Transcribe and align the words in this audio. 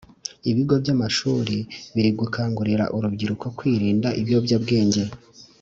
ibigo 0.49 0.73
by'amashuri 0.83 1.57
biri 1.95 2.11
gukangurira 2.19 2.85
urubyiruko 2.95 3.45
kwirinda 3.57 4.07
ibiyobyabwenge. 4.19 5.01